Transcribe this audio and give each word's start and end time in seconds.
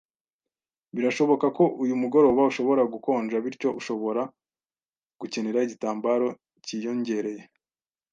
Birashoboka 0.95 1.45
ko 1.57 1.63
uyu 1.83 1.95
mugoroba 2.01 2.41
ushobora 2.51 2.81
gukonja, 2.93 3.35
bityo 3.45 3.69
ushobora 3.79 4.21
gukenera 5.19 5.59
igitambaro 5.65 6.27
cyiyongereye. 6.65 7.41